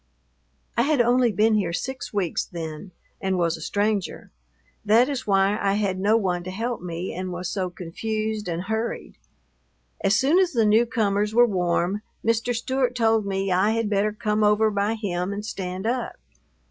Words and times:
I 0.75 0.81
had 0.81 0.99
only 0.99 1.31
been 1.31 1.53
here 1.53 1.73
six 1.73 2.11
weeks 2.11 2.43
then, 2.45 2.89
and 3.21 3.37
was 3.37 3.55
a 3.55 3.61
stranger. 3.61 4.31
That 4.83 5.07
is 5.07 5.27
why 5.27 5.59
I 5.61 5.73
had 5.73 5.99
no 5.99 6.17
one 6.17 6.43
to 6.45 6.49
help 6.49 6.81
me 6.81 7.13
and 7.13 7.31
was 7.31 7.49
so 7.51 7.69
confused 7.69 8.47
and 8.47 8.63
hurried. 8.63 9.19
As 10.03 10.15
soon 10.15 10.39
as 10.39 10.53
the 10.53 10.65
newcomers 10.65 11.35
were 11.35 11.45
warm, 11.45 12.01
Mr. 12.25 12.55
Stewart 12.55 12.95
told 12.95 13.27
me 13.27 13.51
I 13.51 13.73
had 13.73 13.91
better 13.91 14.11
come 14.11 14.43
over 14.43 14.71
by 14.71 14.95
him 14.95 15.31
and 15.31 15.45
stand 15.45 15.85
up. 15.85 16.15